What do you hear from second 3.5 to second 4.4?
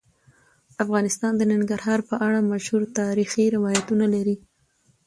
روایتونه لري.